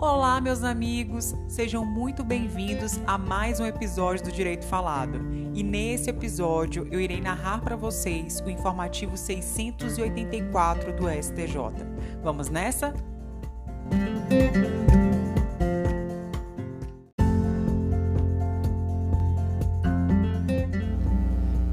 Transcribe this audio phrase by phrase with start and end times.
[0.00, 5.18] Olá, meus amigos, sejam muito bem-vindos a mais um episódio do Direito Falado.
[5.52, 11.84] E nesse episódio eu irei narrar para vocês o informativo 684 do STJ.
[12.22, 12.94] Vamos nessa?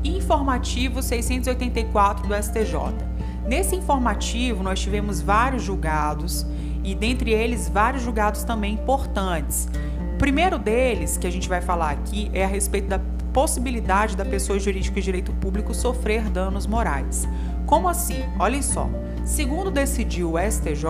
[0.04, 3.16] Informativo 684 do STJ.
[3.48, 6.48] Nesse informativo, nós tivemos vários julgados
[6.86, 9.68] e dentre eles vários julgados também importantes.
[10.14, 13.00] O primeiro deles, que a gente vai falar aqui, é a respeito da
[13.34, 17.28] possibilidade da pessoa jurídica de direito público sofrer danos morais.
[17.66, 18.24] Como assim?
[18.40, 18.90] Olhem só.
[19.26, 20.86] Segundo decidiu o STJ,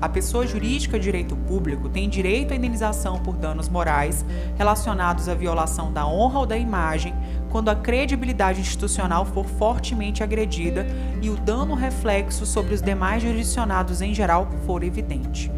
[0.00, 4.24] a pessoa jurídica de direito público tem direito à indenização por danos morais
[4.56, 7.12] relacionados à violação da honra ou da imagem
[7.50, 10.86] quando a credibilidade institucional for fortemente agredida
[11.20, 15.50] e o dano reflexo sobre os demais jurisdicionados em geral for evidente.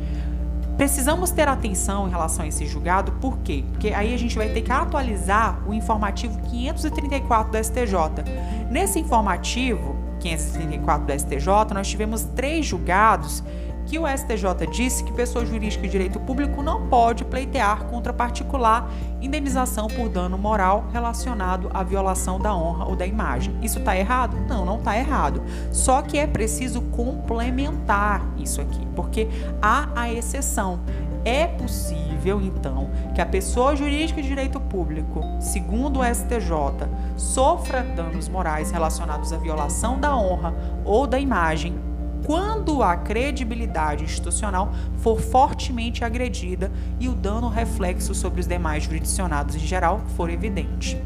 [0.77, 3.63] Precisamos ter atenção em relação a esse julgado, por quê?
[3.71, 8.25] Porque aí a gente vai ter que atualizar o informativo 534 do STJ.
[8.71, 13.45] Nesse informativo 534 do STJ, nós tivemos três julgados
[13.87, 18.91] que o STJ disse que pessoa jurídica de direito público não pode pleitear contra particular
[19.21, 23.57] indenização por dano moral relacionado à violação da honra ou da imagem.
[23.63, 24.37] Isso está errado?
[24.49, 25.43] Não, não está errado.
[25.71, 29.29] Só que é preciso complementar isso aqui, porque
[29.61, 30.81] há a exceção.
[31.25, 38.29] É possível, então, que a pessoa jurídica de direito público, segundo o STJ, sofra danos
[38.29, 40.53] morais relacionados à violação da honra
[40.85, 41.92] ou da imagem
[42.25, 46.71] quando a credibilidade institucional for fortemente agredida
[47.01, 51.01] e o dano reflexo sobre os demais jurisdicionados em geral for evidente.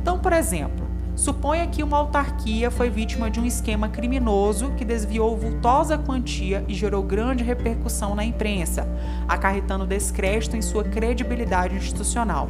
[0.00, 5.36] Então, por exemplo, suponha que uma autarquia foi vítima de um esquema criminoso que desviou
[5.36, 8.86] vultosa quantia e gerou grande repercussão na imprensa,
[9.28, 12.48] acarretando descrédito em sua credibilidade institucional.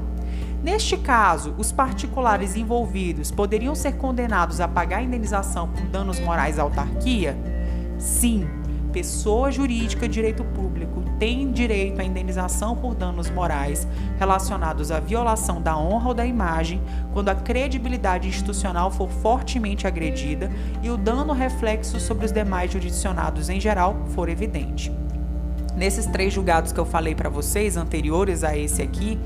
[0.63, 6.63] Neste caso, os particulares envolvidos poderiam ser condenados a pagar indenização por danos morais à
[6.63, 7.37] autarquia?
[7.99, 8.47] Sim,
[8.93, 13.89] pessoa jurídica de direito público tem direito à indenização por danos morais
[14.19, 16.81] relacionados à violação da honra ou da imagem
[17.13, 20.49] quando a credibilidade institucional for fortemente agredida
[20.81, 24.93] e o dano reflexo sobre os demais jurisdicionados em geral for evidente.
[25.77, 29.19] Nesses três julgados que eu falei para vocês, anteriores a esse aqui,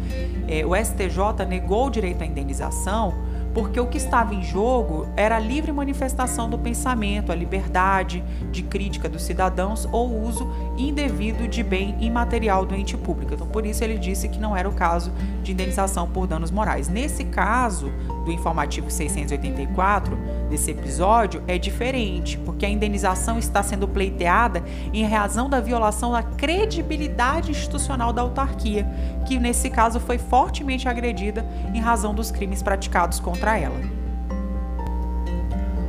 [0.48, 3.12] eh, o STJ negou o direito à indenização
[3.58, 8.62] porque o que estava em jogo era a livre manifestação do pensamento, a liberdade de
[8.62, 13.34] crítica dos cidadãos ou o uso indevido de bem imaterial do ente público.
[13.34, 16.88] Então, por isso ele disse que não era o caso de indenização por danos morais.
[16.88, 17.90] Nesse caso
[18.24, 20.16] do informativo 684,
[20.48, 26.22] desse episódio, é diferente, porque a indenização está sendo pleiteada em razão da violação da
[26.22, 28.86] credibilidade institucional da autarquia,
[29.26, 31.44] que nesse caso foi fortemente agredida
[31.74, 33.78] em razão dos crimes praticados contra ela.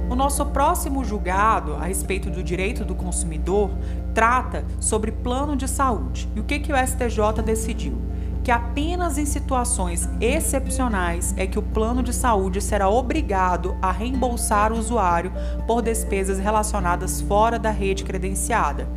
[0.09, 3.70] O nosso próximo julgado a respeito do direito do consumidor
[4.14, 6.28] trata sobre plano de saúde.
[6.36, 8.09] E o que, que o STJ decidiu?
[8.50, 14.74] Que apenas em situações excepcionais é que o plano de saúde será obrigado a reembolsar
[14.74, 15.32] o usuário
[15.68, 18.90] por despesas relacionadas fora da rede credenciada.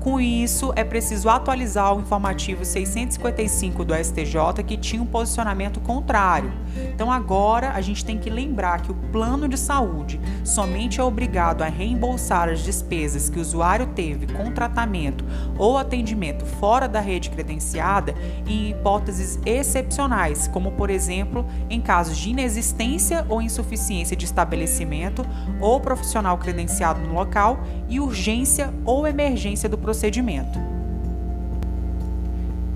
[0.00, 6.50] Com isso, é preciso atualizar o informativo 655 do STJ, que tinha um posicionamento contrário.
[6.94, 11.60] Então, agora a gente tem que lembrar que o plano de saúde somente é obrigado
[11.60, 15.22] a reembolsar as despesas que o usuário teve com tratamento
[15.58, 18.14] ou atendimento fora da rede credenciada
[18.46, 25.26] em hipóteses excepcionais, como, por exemplo, em casos de inexistência ou insuficiência de estabelecimento
[25.60, 30.56] ou profissional credenciado no local e urgência ou emergência do procedimento.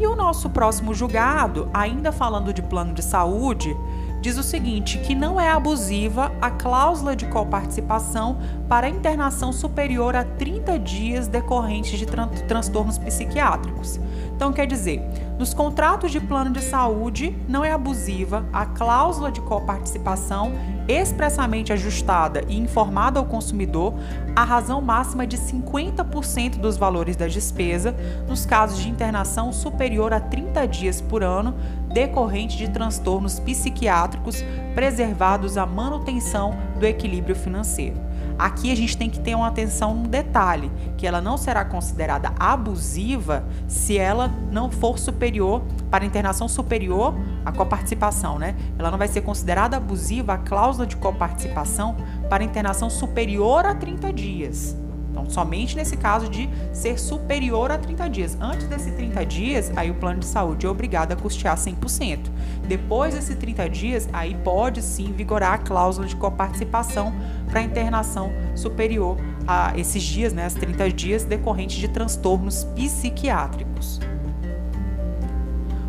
[0.00, 3.76] E o nosso próximo julgado, ainda falando de plano de saúde,
[4.20, 8.38] diz o seguinte: que não é abusiva a cláusula de coparticipação
[8.68, 14.00] para internação superior a 30 dias decorrentes de tran transtornos psiquiátricos.
[14.34, 15.00] Então, quer dizer,
[15.38, 20.52] nos contratos de plano de saúde não é abusiva a cláusula de coparticipação
[20.88, 23.94] expressamente ajustada e informada ao consumidor
[24.36, 27.94] a razão máxima de 50% dos valores da despesa
[28.28, 31.54] nos casos de internação superior a 30 dias por ano
[31.92, 34.44] decorrente de transtornos psiquiátricos
[34.74, 37.96] preservados à manutenção do equilíbrio financeiro.
[38.38, 42.32] Aqui a gente tem que ter uma atenção no detalhe, que ela não será considerada
[42.38, 47.14] abusiva se ela não for superior, para internação superior
[47.44, 48.56] à coparticipação, né?
[48.78, 51.96] Ela não vai ser considerada abusiva a cláusula de coparticipação
[52.28, 54.83] para internação superior a 30 dias.
[55.14, 58.36] Então, somente nesse caso de ser superior a 30 dias.
[58.40, 62.18] Antes desses 30 dias, aí o plano de saúde é obrigado a custear 100%.
[62.66, 67.14] Depois desses 30 dias, aí pode sim vigorar a cláusula de coparticipação
[67.48, 69.16] para internação superior
[69.46, 74.00] a esses dias, né, as 30 dias decorrentes de transtornos psiquiátricos.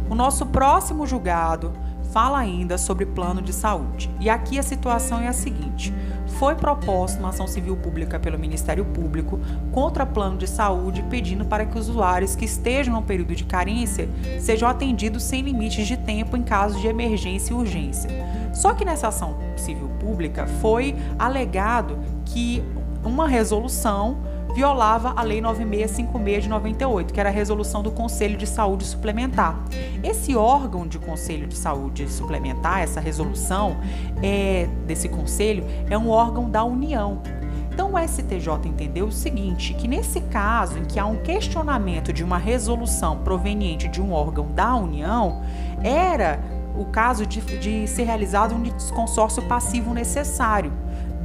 [0.07, 1.73] O nosso próximo julgado
[2.15, 4.09] fala ainda sobre plano de saúde.
[4.21, 5.93] E aqui a situação é a seguinte:
[6.39, 9.37] foi proposta uma ação civil pública pelo Ministério Público
[9.73, 14.07] contra plano de saúde, pedindo para que os usuários que estejam no período de carência
[14.39, 18.09] sejam atendidos sem limites de tempo em caso de emergência e urgência.
[18.53, 22.63] Só que nessa ação civil pública foi alegado que
[23.03, 24.19] uma resolução
[24.55, 29.59] violava a Lei 9656 de 98, que era a resolução do Conselho de Saúde Suplementar.
[30.01, 33.75] Esse órgão de Conselho de Saúde Suplementar, essa resolução
[34.23, 37.21] é, desse conselho, é um órgão da União.
[37.69, 42.23] Então o STJ entendeu o seguinte, que nesse caso em que há um questionamento de
[42.23, 45.41] uma resolução proveniente de um órgão da União,
[45.83, 46.39] era
[46.77, 50.71] o caso de, de ser realizado um desconsórcio passivo necessário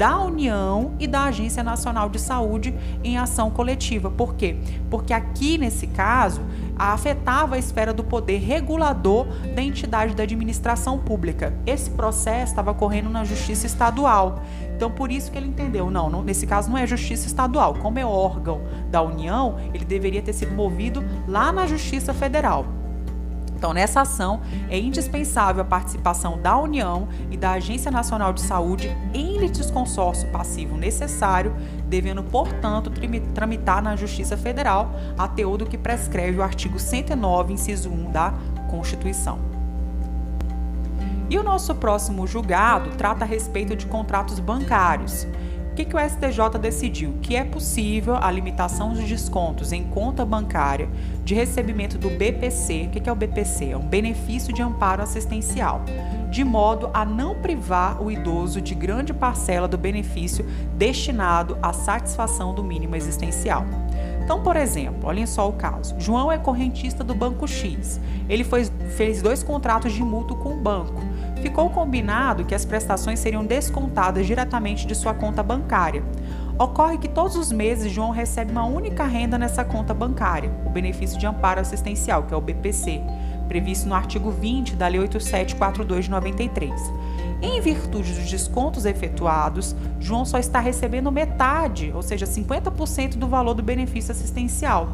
[0.01, 2.75] da União e da Agência Nacional de Saúde
[3.05, 4.11] em ação coletiva.
[4.11, 4.57] Por quê?
[4.89, 6.41] Porque aqui, nesse caso,
[6.75, 11.53] afetava a esfera do poder regulador da entidade da administração pública.
[11.67, 14.41] Esse processo estava correndo na Justiça Estadual.
[14.75, 17.75] Então, por isso que ele entendeu, não, não, nesse caso não é Justiça Estadual.
[17.75, 22.80] Como é órgão da União, ele deveria ter sido movido lá na Justiça Federal.
[23.61, 24.41] Então, nessa ação,
[24.71, 30.79] é indispensável a participação da União e da Agência Nacional de Saúde em litisconsórcio passivo
[30.79, 31.55] necessário,
[31.87, 32.91] devendo, portanto,
[33.35, 38.33] tramitar na Justiça Federal a teor do que prescreve o artigo 109, inciso 1 da
[38.71, 39.39] Constituição.
[41.29, 45.27] E o nosso próximo julgado trata a respeito de contratos bancários
[45.75, 47.15] que, que o STJ decidiu?
[47.23, 50.89] Que é possível a limitação dos descontos em conta bancária
[51.25, 52.87] de recebimento do BPC.
[52.87, 53.71] O que, que é o BPC?
[53.71, 55.83] É um benefício de amparo assistencial,
[56.31, 60.45] de modo a não privar o idoso de grande parcela do benefício
[60.77, 63.65] destinado à satisfação do mínimo existencial.
[64.23, 65.95] Então, por exemplo, olhem só o caso.
[65.99, 68.01] João é correntista do Banco X.
[68.29, 68.65] Ele foi,
[68.97, 71.10] fez dois contratos de mútuo com o banco
[71.41, 76.03] ficou combinado que as prestações seriam descontadas diretamente de sua conta bancária.
[76.59, 81.19] Ocorre que todos os meses João recebe uma única renda nessa conta bancária, o benefício
[81.19, 83.01] de amparo assistencial, que é o BPC,
[83.49, 86.93] previsto no artigo 20 da Lei 8742 de 93.
[87.43, 93.55] Em virtude dos descontos efetuados, João só está recebendo metade, ou seja, 50% do valor
[93.55, 94.91] do benefício assistencial.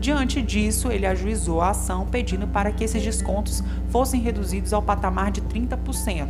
[0.00, 5.30] Diante disso, ele ajuizou a ação pedindo para que esses descontos fossem reduzidos ao patamar
[5.30, 6.28] de 30%.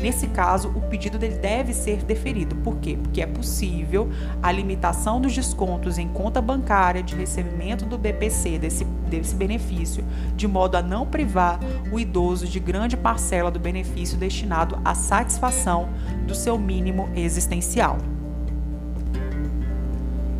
[0.00, 2.54] Nesse caso, o pedido dele deve ser deferido.
[2.56, 2.98] Por quê?
[3.02, 4.10] Porque é possível
[4.42, 10.04] a limitação dos descontos em conta bancária de recebimento do BPC desse, desse benefício,
[10.36, 11.58] de modo a não privar
[11.90, 15.88] o idoso de grande parcela do benefício destinado à satisfação
[16.26, 17.96] do seu mínimo existencial.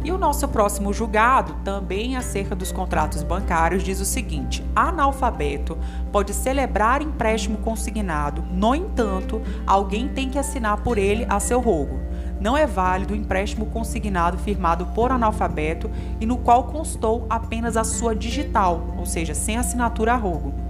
[0.07, 5.77] E o nosso próximo julgado, também acerca dos contratos bancários, diz o seguinte: analfabeto
[6.13, 11.99] pode celebrar empréstimo consignado, no entanto, alguém tem que assinar por ele a seu rogo.
[12.41, 17.83] Não é válido o empréstimo consignado firmado por analfabeto e no qual constou apenas a
[17.83, 20.66] sua digital, ou seja, sem assinatura a rogo.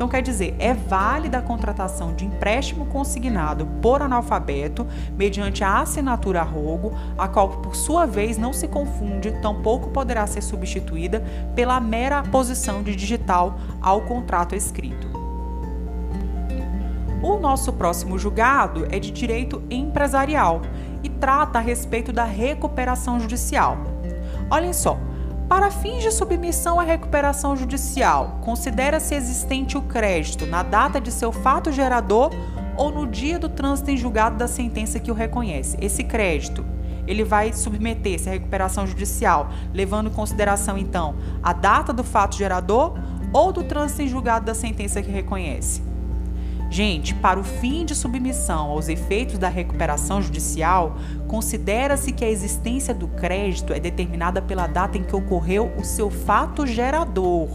[0.00, 6.40] Então, quer dizer, é válida a contratação de empréstimo consignado por analfabeto mediante a assinatura
[6.40, 11.22] a rogo, a qual, por sua vez, não se confunde, tampouco poderá ser substituída
[11.54, 15.06] pela mera posição de digital ao contrato escrito.
[17.22, 20.62] O nosso próximo julgado é de direito empresarial
[21.02, 23.76] e trata a respeito da recuperação judicial.
[24.50, 24.96] Olhem só,
[25.50, 31.32] para fins de submissão à recuperação judicial, considera-se existente o crédito na data de seu
[31.32, 32.30] fato gerador
[32.76, 35.76] ou no dia do trânsito em julgado da sentença que o reconhece.
[35.80, 36.64] Esse crédito,
[37.04, 42.96] ele vai submeter-se à recuperação judicial, levando em consideração então a data do fato gerador
[43.32, 45.89] ou do trânsito em julgado da sentença que reconhece.
[46.70, 50.96] Gente, para o fim de submissão aos efeitos da recuperação judicial,
[51.26, 56.08] considera-se que a existência do crédito é determinada pela data em que ocorreu o seu
[56.08, 57.48] fato gerador.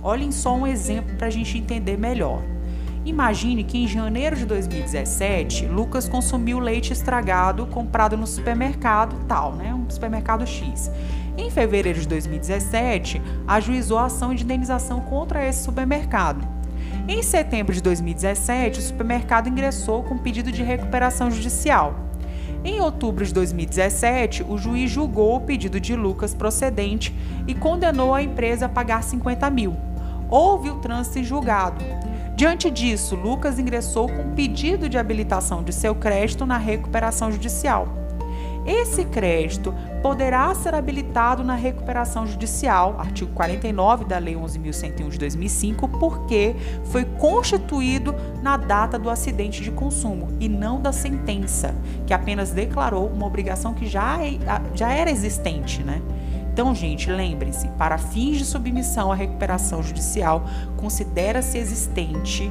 [0.00, 2.40] Olhem só um exemplo para a gente entender melhor.
[3.04, 9.74] Imagine que em janeiro de 2017, Lucas consumiu leite estragado comprado no supermercado tal, né?
[9.74, 10.88] Um supermercado X.
[11.36, 16.55] Em fevereiro de 2017, ajuizou a ação de indenização contra esse supermercado.
[17.08, 21.94] Em setembro de 2017, o supermercado ingressou com pedido de recuperação judicial.
[22.64, 27.14] Em outubro de 2017, o juiz julgou o pedido de Lucas procedente
[27.46, 29.76] e condenou a empresa a pagar 50 mil.
[30.28, 31.84] Houve o trânsito em julgado.
[32.34, 38.05] Diante disso, Lucas ingressou com pedido de habilitação de seu crédito na recuperação judicial.
[38.66, 45.88] Esse crédito poderá ser habilitado na recuperação judicial, artigo 49 da Lei 11.101 de 2005,
[45.88, 51.74] porque foi constituído na data do acidente de consumo e não da sentença,
[52.06, 54.38] que apenas declarou uma obrigação que já, é,
[54.74, 56.02] já era existente, né?
[56.52, 60.44] Então, gente, lembrem-se, para fins de submissão à recuperação judicial,
[60.76, 62.50] considera-se existente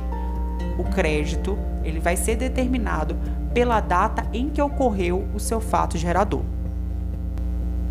[0.77, 3.17] o crédito, ele vai ser determinado
[3.55, 6.41] pela data em que ocorreu o seu fato gerador.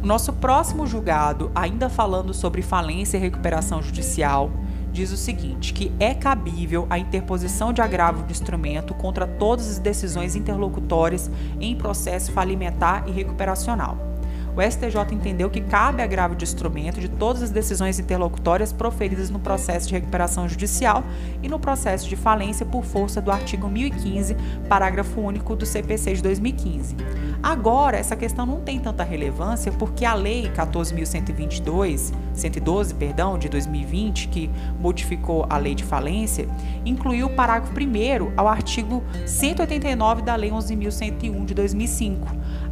[0.03, 4.51] Nosso próximo julgado, ainda falando sobre falência e recuperação judicial,
[4.93, 9.79] diz o seguinte: que é cabível a interposição de agravo de instrumento contra todas as
[9.79, 14.14] decisões interlocutórias em processo falimentar e recuperacional
[14.57, 19.39] o STJ entendeu que cabe agravo de instrumento de todas as decisões interlocutórias proferidas no
[19.39, 21.03] processo de recuperação judicial
[21.43, 24.37] e no processo de falência por força do artigo 1015,
[24.69, 26.97] parágrafo único do CPC de 2015.
[27.43, 34.29] Agora, essa questão não tem tanta relevância porque a lei 14.122, 112, perdão, de 2020,
[34.29, 36.49] que modificou a lei de falência,
[36.87, 42.29] incluiu o parágrafo 1 ao artigo 189 da lei 11.101 de 2005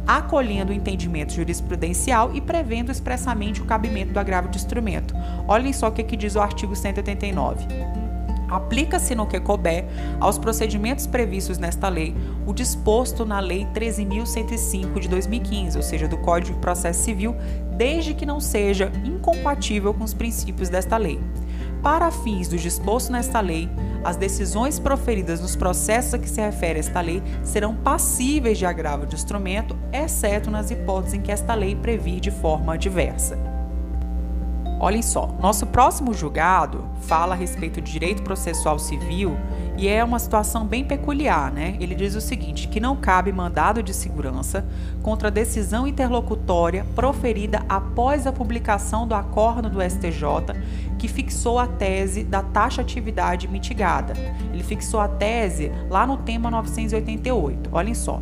[0.07, 5.15] acolhendo o entendimento jurisprudencial e prevendo expressamente o cabimento do agravo de instrumento.
[5.47, 7.65] Olhem só o que, que diz o artigo 189
[8.55, 9.85] aplica-se no que couber
[10.19, 16.17] aos procedimentos previstos nesta lei o disposto na Lei 13.105 de 2015, ou seja, do
[16.17, 17.35] Código de Processo Civil,
[17.75, 21.19] desde que não seja incompatível com os princípios desta lei.
[21.83, 23.69] Para fins do disposto nesta lei,
[24.05, 29.05] as decisões proferidas nos processos a que se refere esta lei serão passíveis de agravo
[29.05, 33.52] de instrumento, exceto nas hipóteses em que esta lei prevê de forma diversa.
[34.83, 39.37] Olhem só, nosso próximo julgado fala a respeito de direito processual civil
[39.77, 41.77] e é uma situação bem peculiar, né?
[41.79, 44.65] Ele diz o seguinte: que não cabe mandado de segurança
[45.01, 50.53] contra decisão interlocutória proferida após a publicação do acordo do STJ
[50.99, 54.13] que fixou a tese da taxa atividade mitigada.
[54.51, 57.69] Ele fixou a tese lá no tema 988.
[57.71, 58.19] Olhem só.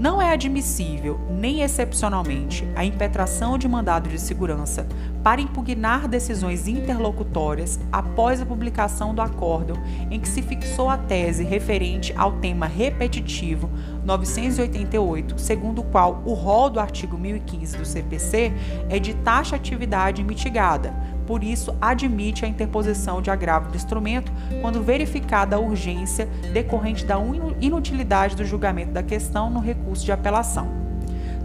[0.00, 4.86] Não é admissível, nem excepcionalmente, a impetração de mandado de segurança
[5.22, 9.76] para impugnar decisões interlocutórias após a publicação do acórdão
[10.10, 13.70] em que se fixou a tese referente ao tema repetitivo
[14.04, 18.52] 988, segundo o qual o rol do artigo 1015 do CPC
[18.88, 20.94] é de taxa atividade mitigada,
[21.26, 27.16] por isso admite a interposição de agravo de instrumento quando verificada a urgência decorrente da
[27.60, 30.68] inutilidade do julgamento da questão no recurso de apelação.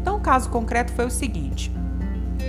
[0.01, 1.71] Então, o caso concreto foi o seguinte: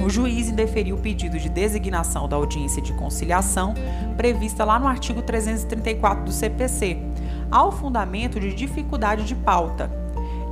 [0.01, 3.75] o juiz indeferiu o pedido de designação da audiência de conciliação
[4.17, 6.99] prevista lá no artigo 334 do CPC,
[7.51, 9.91] ao fundamento de dificuldade de pauta.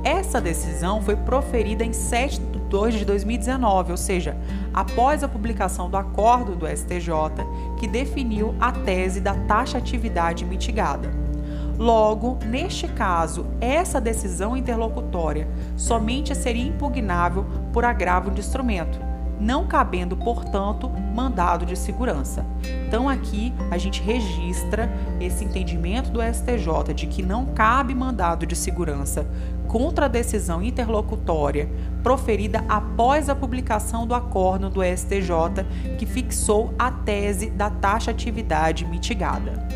[0.03, 4.35] Essa decisão foi proferida em 7 de 2 de 2019, ou seja,
[4.73, 7.09] após a publicação do acordo do STJ
[7.77, 11.11] que definiu a tese da taxatividade mitigada.
[11.77, 20.15] Logo, neste caso, essa decisão interlocutória somente seria impugnável por agravo de instrumento não cabendo,
[20.15, 22.45] portanto, mandado de segurança.
[22.87, 28.55] Então aqui a gente registra esse entendimento do STJ de que não cabe mandado de
[28.55, 29.27] segurança
[29.67, 31.69] contra a decisão interlocutória
[32.03, 35.65] proferida após a publicação do acordo do STJ
[35.97, 39.67] que fixou a tese da taxatividade mitigada.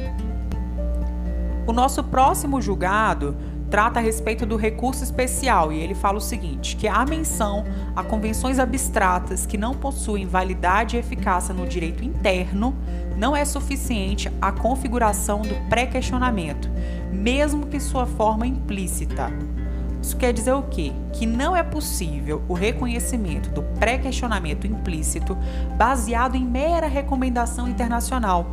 [1.67, 3.37] O nosso próximo julgado
[3.69, 7.63] trata a respeito do recurso especial e ele fala o seguinte: que a menção
[7.95, 12.75] a convenções abstratas que não possuem validade e eficácia no direito interno
[13.15, 16.69] não é suficiente à configuração do pré-questionamento,
[17.11, 19.31] mesmo que sua forma implícita.
[20.01, 20.93] Isso quer dizer o quê?
[21.11, 25.38] Que não é possível o reconhecimento do pré-questionamento implícito
[25.77, 28.49] baseado em mera recomendação internacional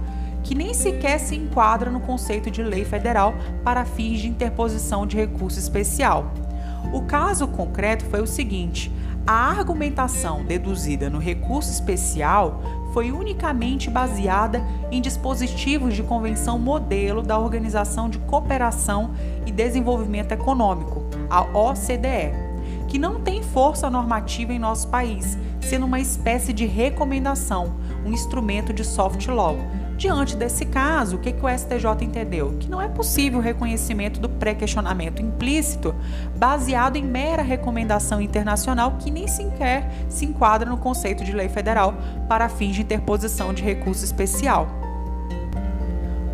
[0.46, 3.34] que nem sequer se enquadra no conceito de lei federal
[3.64, 6.32] para fins de interposição de recurso especial.
[6.92, 8.92] O caso concreto foi o seguinte:
[9.26, 12.62] a argumentação deduzida no recurso especial
[12.92, 19.10] foi unicamente baseada em dispositivos de convenção modelo da Organização de Cooperação
[19.44, 22.32] e Desenvolvimento Econômico, a OCDE,
[22.86, 27.74] que não tem força normativa em nosso país, sendo uma espécie de recomendação,
[28.06, 29.56] um instrumento de soft law.
[29.96, 32.54] Diante desse caso, o que, que o STJ entendeu?
[32.60, 35.94] Que não é possível o reconhecimento do pré-questionamento implícito
[36.36, 41.94] baseado em mera recomendação internacional que nem sequer se enquadra no conceito de lei federal
[42.28, 44.68] para fins de interposição de recurso especial.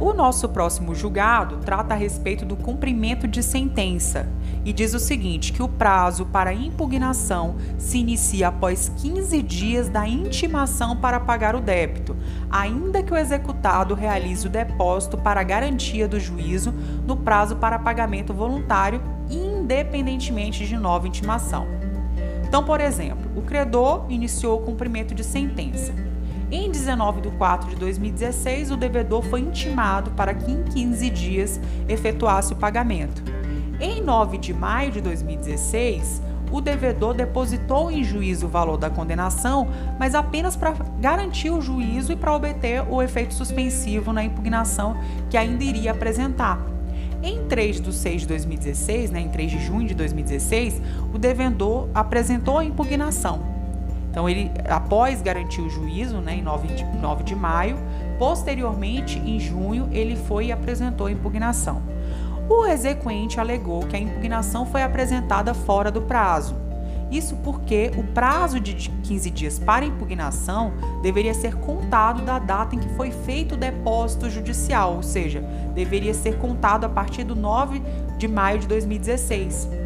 [0.03, 4.29] O nosso próximo julgado trata a respeito do cumprimento de sentença
[4.65, 10.09] e diz o seguinte: que o prazo para impugnação se inicia após 15 dias da
[10.09, 12.17] intimação para pagar o débito,
[12.51, 16.75] ainda que o executado realize o depósito para garantia do juízo
[17.07, 21.65] no prazo para pagamento voluntário, independentemente de nova intimação.
[22.45, 25.95] Então, por exemplo, o credor iniciou o cumprimento de sentença.
[26.53, 31.59] Em 19 de 4 de 2016, o devedor foi intimado para que em 15 dias
[31.89, 33.23] efetuasse o pagamento.
[33.81, 39.67] Em 9 de maio de 2016, o devedor depositou em juízo o valor da condenação,
[39.99, 44.95] mas apenas para garantir o juízo e para obter o efeito suspensivo na impugnação
[45.31, 46.61] que ainda iria apresentar.
[47.23, 50.83] Em 3 de 6 de 2016, né, em 3 de junho de 2016,
[51.15, 53.52] o devedor apresentou a impugnação.
[54.13, 57.79] Então, ele, após garantir o juízo, né, em 9 de, 9 de maio,
[58.19, 61.81] posteriormente, em junho, ele foi e apresentou a impugnação.
[62.47, 66.55] O exequente alegou que a impugnação foi apresentada fora do prazo.
[67.11, 72.79] Isso porque o prazo de 15 dias para impugnação deveria ser contado da data em
[72.79, 75.41] que foi feito o depósito judicial, ou seja,
[75.75, 77.83] deveria ser contado a partir do 9
[78.19, 79.82] de maio de 2016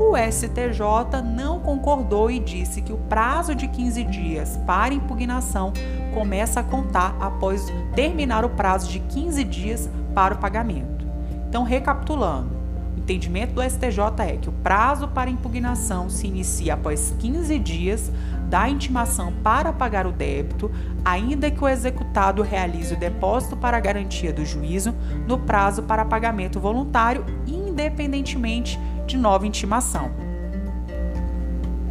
[0.00, 5.72] o STJ não concordou e disse que o prazo de 15 dias para impugnação
[6.14, 11.06] começa a contar após terminar o prazo de 15 dias para o pagamento.
[11.48, 12.48] Então, recapitulando,
[12.96, 18.10] o entendimento do STJ é que o prazo para impugnação se inicia após 15 dias
[18.48, 20.70] da intimação para pagar o débito,
[21.04, 24.94] ainda que o executado realize o depósito para garantia do juízo
[25.26, 28.78] no prazo para pagamento voluntário, independentemente
[29.10, 30.10] de nova intimação.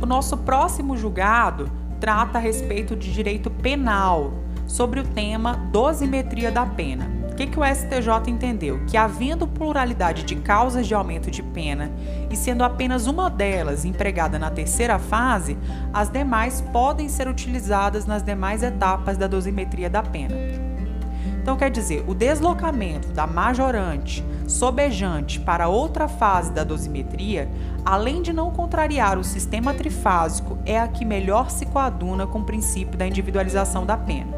[0.02, 4.34] O nosso próximo julgado trata a respeito de direito penal,
[4.70, 7.10] sobre o tema dosimetria da pena.
[7.32, 8.82] O que, que o STJ entendeu?
[8.86, 11.92] Que havendo pluralidade de causas de aumento de pena
[12.30, 15.58] e sendo apenas uma delas empregada na terceira fase,
[15.94, 20.36] as demais podem ser utilizadas nas demais etapas da dosimetria da pena.
[21.50, 27.50] Então, quer dizer, o deslocamento da majorante sobejante para outra fase da dosimetria,
[27.84, 32.46] além de não contrariar o sistema trifásico, é a que melhor se coaduna com o
[32.46, 34.32] princípio da individualização da pena.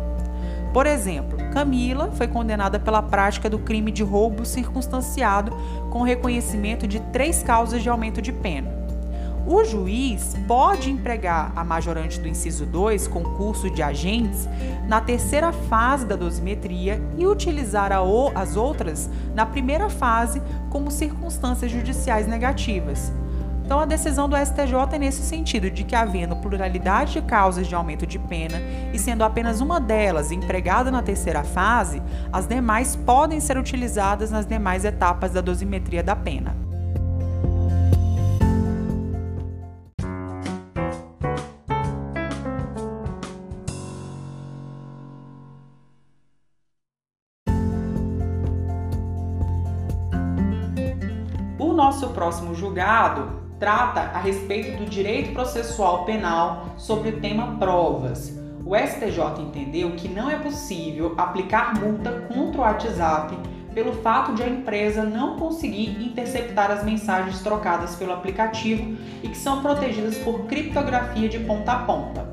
[0.74, 5.52] Por exemplo, Camila foi condenada pela prática do crime de roubo circunstanciado
[5.90, 8.81] com reconhecimento de três causas de aumento de pena
[9.46, 14.48] o juiz pode empregar a majorante do inciso 2, concurso de agentes,
[14.88, 21.72] na terceira fase da dosimetria e utilizar o, as outras na primeira fase como circunstâncias
[21.72, 23.12] judiciais negativas.
[23.72, 27.74] Então, a decisão do STJ é nesse sentido, de que, havendo pluralidade de causas de
[27.74, 28.58] aumento de pena
[28.94, 34.46] e sendo apenas uma delas empregada na terceira fase, as demais podem ser utilizadas nas
[34.46, 36.71] demais etapas da dosimetria da pena.
[51.92, 58.34] Nosso próximo julgado trata a respeito do direito processual penal sobre o tema provas.
[58.66, 63.38] O STJ entendeu que não é possível aplicar multa contra o WhatsApp
[63.74, 69.38] pelo fato de a empresa não conseguir interceptar as mensagens trocadas pelo aplicativo e que
[69.38, 72.26] são protegidas por criptografia de ponta a ponta.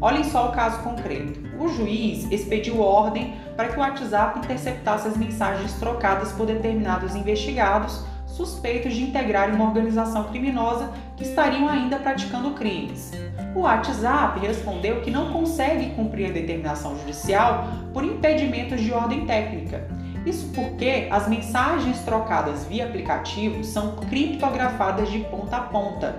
[0.00, 1.40] Olhem só o caso concreto.
[1.58, 8.04] O juiz expediu ordem para que o WhatsApp interceptasse as mensagens trocadas por determinados investigados
[8.40, 13.12] suspeitos de integrar uma organização criminosa que estariam ainda praticando crimes.
[13.54, 19.86] O WhatsApp respondeu que não consegue cumprir a determinação judicial por impedimentos de ordem técnica.
[20.24, 26.16] Isso porque as mensagens trocadas via aplicativo são criptografadas de ponta a ponta.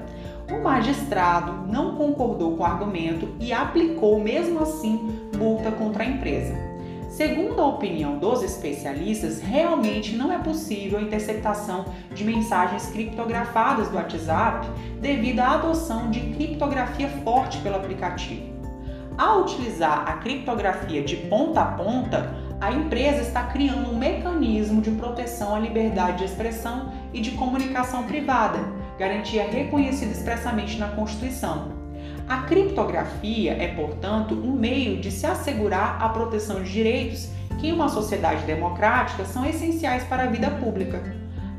[0.52, 6.71] O magistrado não concordou com o argumento e aplicou, mesmo assim, multa contra a empresa.
[7.22, 13.96] Segundo a opinião dos especialistas, realmente não é possível a interceptação de mensagens criptografadas do
[13.96, 14.68] WhatsApp
[15.00, 18.42] devido à adoção de criptografia forte pelo aplicativo.
[19.20, 24.90] Ao utilizar a criptografia de ponta a ponta, a empresa está criando um mecanismo de
[24.90, 28.58] proteção à liberdade de expressão e de comunicação privada,
[28.98, 31.81] garantia reconhecida expressamente na Constituição.
[32.28, 37.30] A criptografia é, portanto, um meio de se assegurar a proteção de direitos
[37.60, 41.02] que, em uma sociedade democrática, são essenciais para a vida pública.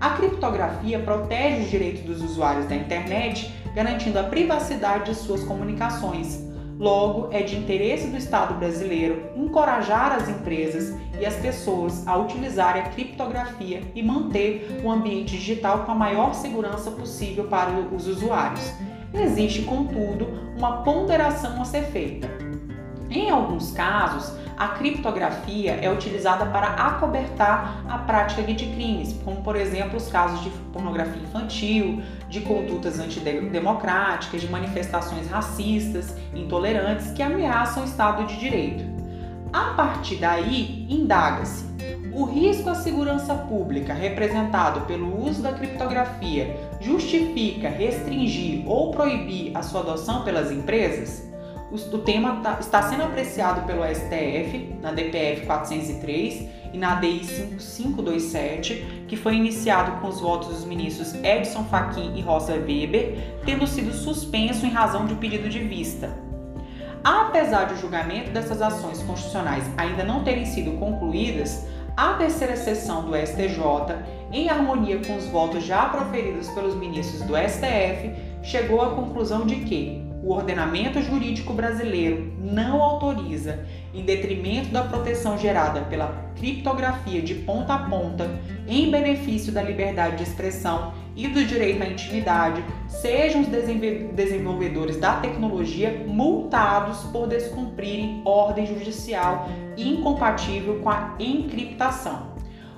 [0.00, 6.42] A criptografia protege os direitos dos usuários da internet, garantindo a privacidade de suas comunicações.
[6.78, 12.82] Logo, é de interesse do Estado brasileiro encorajar as empresas e as pessoas a utilizarem
[12.82, 18.72] a criptografia e manter o ambiente digital com a maior segurança possível para os usuários.
[19.14, 22.28] Existe, contudo, uma ponderação a ser feita.
[23.10, 29.56] Em alguns casos, a criptografia é utilizada para acobertar a prática de crimes, como por
[29.56, 37.82] exemplo os casos de pornografia infantil, de condutas antidemocráticas, de manifestações racistas, intolerantes que ameaçam
[37.82, 38.84] o Estado de Direito.
[39.52, 41.66] A partir daí, indaga-se:
[42.14, 49.62] o risco à segurança pública representado pelo uso da criptografia justifica restringir ou proibir a
[49.62, 51.30] sua adoção pelas empresas?
[51.70, 59.04] O tema tá, está sendo apreciado pelo STF na DPF 403 e na DI 5527,
[59.08, 63.92] que foi iniciado com os votos dos ministros Edson Fachin e Rosa Weber, tendo sido
[63.94, 66.14] suspenso em razão de pedido de vista.
[67.04, 71.66] Apesar de o julgamento dessas ações constitucionais ainda não terem sido concluídas,
[71.96, 73.58] a terceira sessão do STJ,
[74.32, 78.10] em harmonia com os votos já proferidos pelos ministros do STF,
[78.42, 85.36] chegou à conclusão de que o ordenamento jurídico brasileiro não autoriza, em detrimento da proteção
[85.36, 88.30] gerada pela criptografia de ponta a ponta,
[88.68, 95.16] em benefício da liberdade de expressão e do direito à intimidade, sejam os desenvolvedores da
[95.16, 102.31] tecnologia multados por descumprirem ordem judicial incompatível com a encriptação.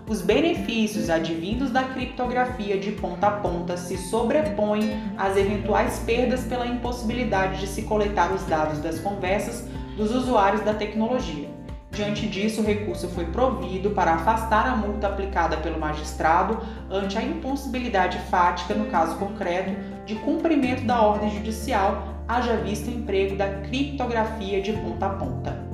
[0.07, 6.67] Os benefícios advindos da criptografia de ponta a ponta se sobrepõem às eventuais perdas pela
[6.67, 11.49] impossibilidade de se coletar os dados das conversas dos usuários da tecnologia.
[11.91, 16.59] Diante disso, o recurso foi provido para afastar a multa aplicada pelo magistrado
[16.91, 19.71] ante a impossibilidade fática, no caso concreto,
[20.05, 25.65] de cumprimento da ordem judicial, haja visto o emprego da criptografia de ponta a ponta.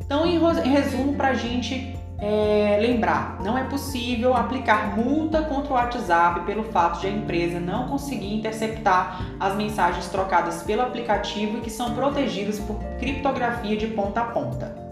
[0.00, 5.76] Então, em resumo, para a gente é, lembrar, não é possível aplicar multa contra o
[5.76, 11.60] WhatsApp pelo fato de a empresa não conseguir interceptar as mensagens trocadas pelo aplicativo e
[11.60, 14.87] que são protegidas por criptografia de ponta a ponta.